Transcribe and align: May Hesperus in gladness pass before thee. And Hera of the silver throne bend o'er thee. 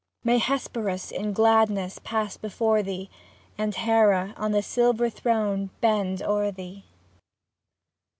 May 0.23 0.39
Hesperus 0.39 1.11
in 1.11 1.31
gladness 1.31 1.99
pass 2.03 2.35
before 2.35 2.81
thee. 2.81 3.11
And 3.55 3.75
Hera 3.75 4.33
of 4.35 4.51
the 4.51 4.63
silver 4.63 5.11
throne 5.11 5.69
bend 5.79 6.23
o'er 6.23 6.49
thee. 6.49 6.85